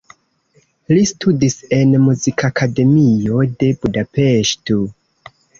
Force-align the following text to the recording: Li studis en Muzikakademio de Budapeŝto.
Li 0.93 1.03
studis 1.09 1.57
en 1.77 1.93
Muzikakademio 2.07 3.45
de 3.63 3.73
Budapeŝto. 3.85 4.83